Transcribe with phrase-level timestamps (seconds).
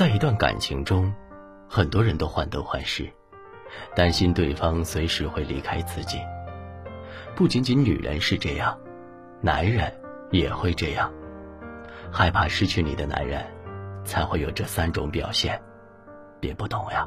[0.00, 1.12] 在一段感情中，
[1.68, 3.06] 很多人都患得患失，
[3.94, 6.18] 担心对方随时会离开自己。
[7.36, 8.78] 不仅仅女人是这样，
[9.42, 9.92] 男人
[10.30, 11.12] 也会这样。
[12.10, 13.44] 害怕失去你的男人，
[14.02, 15.60] 才会有这三种表现。
[16.40, 17.06] 别不懂呀。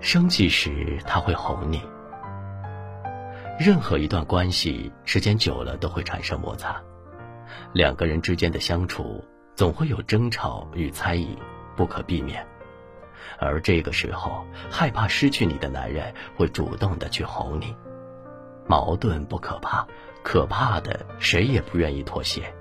[0.00, 1.82] 生气时他会哄你。
[3.60, 6.80] 任何一段关系，时间久了都会产生摩擦，
[7.74, 9.22] 两个人之间的相处
[9.56, 11.36] 总会有争吵与猜疑，
[11.74, 12.46] 不可避免。
[13.38, 17.74] 而这个时候，害怕失去你的男人会主动的去哄你。
[18.66, 19.86] 矛盾不可怕，
[20.22, 22.52] 可怕的谁也不愿意妥协。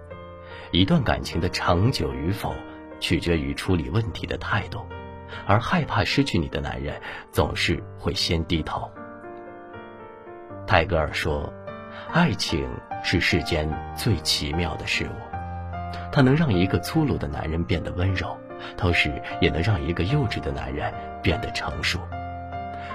[0.71, 2.55] 一段感情的长久与否，
[3.01, 4.85] 取决于处理问题的态度，
[5.45, 8.89] 而害怕失去你的男人总是会先低头。
[10.65, 11.51] 泰戈尔说
[12.13, 12.69] ：“爱情
[13.03, 15.34] 是世间最奇妙的事物，
[16.11, 18.37] 它能让一个粗鲁的男人变得温柔，
[18.77, 21.99] 同时也能让一个幼稚的男人变得成熟。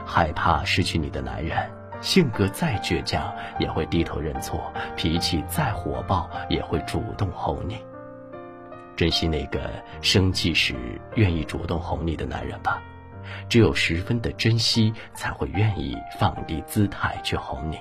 [0.06, 1.70] 害怕失去你的男人，
[2.00, 7.78] 性格再倔强也会低头认错，脾气再火爆也会主动哄你。
[8.96, 9.70] 珍惜那个
[10.02, 10.74] 生气时
[11.14, 12.82] 愿意主动哄你的男人吧。”
[13.48, 17.78] 只有十分的珍惜，才会愿意放低姿态去哄你。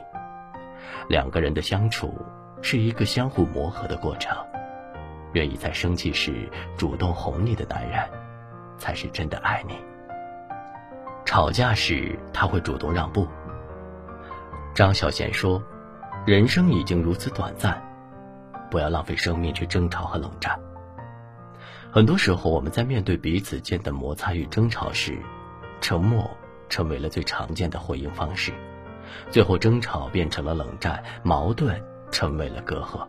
[1.07, 2.13] 两个人的相处
[2.61, 4.37] 是一个相互磨合的过程，
[5.39, 7.97] 愿意在生气时主动哄你的男人，
[8.77, 9.79] 才是真的爱你。
[11.23, 13.25] 吵架时他会主动让步。
[14.75, 15.63] 张小娴说
[16.27, 17.81] ：“人生已经如此短暂，
[18.69, 20.59] 不要浪费生命去争吵和冷战。”
[21.89, 25.17] 很多时候，我们在面对彼此间的摩擦与争吵时，
[25.79, 26.29] 沉默
[26.67, 28.51] 成为了最常见的回应方式，
[29.31, 33.07] 最后争吵变成了冷战，矛盾成为了隔阂。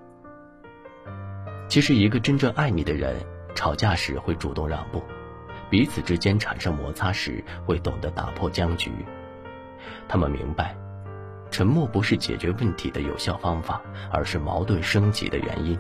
[1.71, 3.15] 其实，一个真正爱你的人，
[3.55, 5.01] 吵架时会主动让步，
[5.71, 8.91] 彼此之间产生摩擦时会懂得打破僵局。
[10.09, 10.75] 他们明白，
[11.49, 13.81] 沉默不是解决问题的有效方法，
[14.11, 15.79] 而是矛盾升级的原因。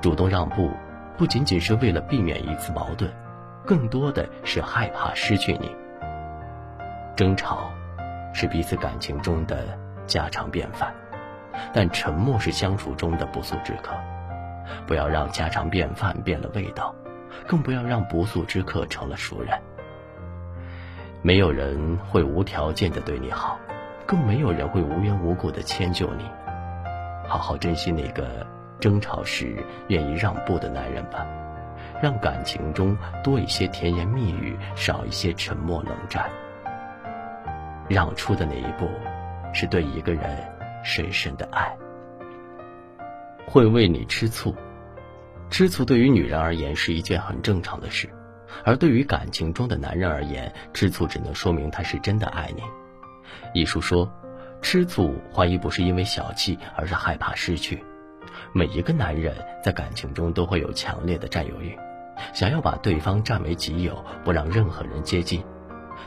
[0.00, 0.70] 主动让步，
[1.16, 3.12] 不仅仅是为了避免一次矛盾。
[3.66, 5.74] 更多的是害怕失去你。
[7.16, 7.72] 争吵
[8.32, 9.76] 是彼此感情中的
[10.06, 10.94] 家常便饭，
[11.74, 13.92] 但沉默是相处中的不速之客。
[14.86, 16.94] 不要让家常便饭变了味道，
[17.46, 19.58] 更不要让不速之客成了熟人。
[21.22, 23.58] 没有人会无条件的对你好，
[24.06, 26.24] 更没有人会无缘无故的迁就你。
[27.26, 28.46] 好好珍惜那个
[28.80, 29.56] 争吵时
[29.88, 31.26] 愿意让步的男人吧。
[32.00, 36.30] 让感情中多一些甜言蜜语，少一些沉默冷战。
[37.88, 38.88] 让出的那一步，
[39.52, 40.24] 是对一个人
[40.84, 41.76] 深深的爱。
[43.48, 44.54] 会为你吃醋，
[45.48, 48.06] 吃醋对于女人而言是一件很正常的事，
[48.62, 52.62] 而对于感情中的男人而言，吃醋只能说明他是真的爱你。
[53.54, 54.06] 一书说，
[54.60, 57.82] 吃醋怀疑不是因为小气，而是害怕失去。
[58.52, 61.74] 每一个男人在感情中都会有强烈的占有欲。
[62.34, 65.42] 想要把对方占为己有，不让任何人接近，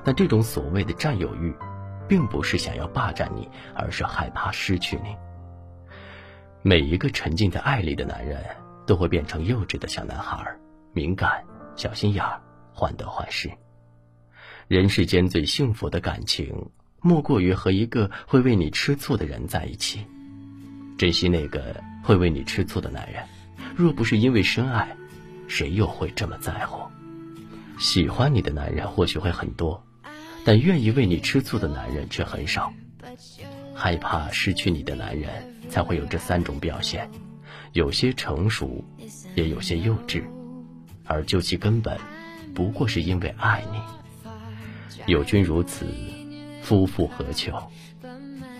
[0.03, 1.51] 但这种所谓的占有欲，
[2.07, 5.15] 并不是想要霸占你，而是害怕失去你。
[6.63, 8.39] 每一个沉浸在爱里的男人，
[8.85, 10.45] 都会变成幼稚的小男孩，
[10.93, 11.43] 敏感、
[11.75, 12.39] 小心眼儿、
[12.71, 13.49] 患得患失。
[14.67, 16.69] 人世间最幸福的感情，
[17.01, 20.05] 莫过于和一个会为你吃醋的人在一起。
[20.99, 23.23] 珍惜那个会为你吃醋的男人，
[23.75, 24.95] 若不是因为深爱。
[25.47, 26.89] 谁又会这么在乎？
[27.77, 29.83] 喜欢你的男人或许会很多，
[30.45, 32.71] 但愿意为你吃醋的男人却很少。
[33.75, 37.09] 害怕失去你的男人，才会有这三种表现：
[37.71, 38.83] 有些成熟，
[39.35, 40.21] 也有些幼稚。
[41.05, 41.97] 而究其根本，
[42.53, 43.79] 不过是因为爱你。
[45.07, 45.85] 有君如此，
[46.61, 47.57] 夫复何求？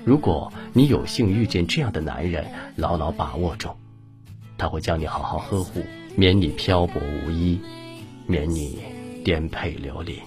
[0.06, 3.76] 如果你有幸遇见这样的男人，牢牢把握住，
[4.58, 5.84] 他会将你好好呵护。
[6.16, 7.60] 免你漂泊无依，
[8.26, 8.80] 免你
[9.24, 10.20] 颠沛流离。